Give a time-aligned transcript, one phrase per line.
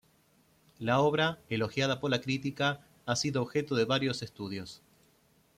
[0.79, 4.81] La obra, elogiada por la crítica, ha sido objeto de varios estudios.